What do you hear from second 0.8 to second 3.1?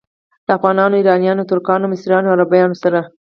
ایرانیانو، ترکانو، مصریانو او عربانو سره.